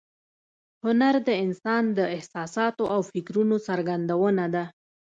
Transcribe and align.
هنر 0.83 1.15
د 1.27 1.29
انسان 1.45 1.83
د 1.97 1.99
احساساتو 2.15 2.83
او 2.93 2.99
فکرونو 3.11 3.55
څرګندونه 3.67 4.45
ده 4.53 4.63